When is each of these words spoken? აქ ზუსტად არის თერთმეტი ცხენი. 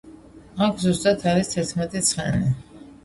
აქ 0.67 0.79
ზუსტად 0.85 1.25
არის 1.33 1.51
თერთმეტი 1.53 2.03
ცხენი. 2.09 2.51